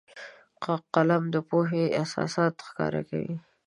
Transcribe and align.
قلم 0.93 1.23
د 1.33 1.35
پوهې 1.49 1.83
اساسات 2.03 2.55
ښکاره 2.67 3.01
کوي 3.09 3.35